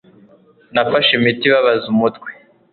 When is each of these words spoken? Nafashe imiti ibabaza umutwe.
Nafashe 0.73 1.11
imiti 1.15 1.43
ibabaza 1.47 1.85
umutwe. 1.93 2.29